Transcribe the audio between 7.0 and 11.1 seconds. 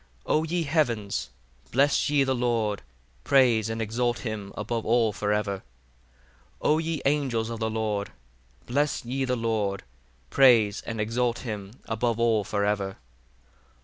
angels of the Lord, bless ye the Lord: praise and